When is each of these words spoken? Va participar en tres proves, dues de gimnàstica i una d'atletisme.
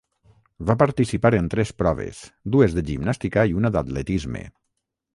Va 0.69 0.75
participar 0.83 1.31
en 1.41 1.51
tres 1.55 1.73
proves, 1.83 2.23
dues 2.57 2.75
de 2.79 2.87
gimnàstica 2.91 3.47
i 3.53 3.57
una 3.63 3.75
d'atletisme. 3.77 4.47